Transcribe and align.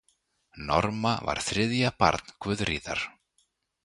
Norma 0.69 1.11
var 1.27 1.41
þriðja 1.49 1.91
barn 2.05 2.33
Guðrýðar. 2.47 3.05